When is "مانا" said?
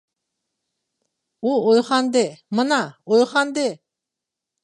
2.61-2.81